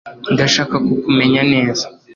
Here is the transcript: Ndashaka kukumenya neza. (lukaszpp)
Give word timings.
Ndashaka 0.33 0.75
kukumenya 0.87 1.41
neza. 1.53 1.85
(lukaszpp) 1.91 2.07